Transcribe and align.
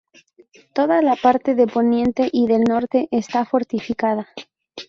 Toda 0.73 1.03
la 1.03 1.15
parte 1.15 1.53
de 1.53 1.67
poniente 1.67 2.27
y 2.31 2.47
del 2.47 2.63
norte 2.63 3.07
está 3.11 3.45
porticada. 3.45 4.29